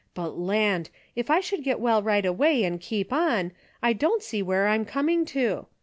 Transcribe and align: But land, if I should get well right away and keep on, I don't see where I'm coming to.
But 0.15 0.29
land, 0.31 0.89
if 1.15 1.29
I 1.29 1.41
should 1.41 1.63
get 1.63 1.79
well 1.79 2.01
right 2.01 2.25
away 2.25 2.63
and 2.63 2.81
keep 2.81 3.13
on, 3.13 3.51
I 3.83 3.93
don't 3.93 4.23
see 4.23 4.41
where 4.41 4.67
I'm 4.67 4.83
coming 4.83 5.25
to. 5.25 5.67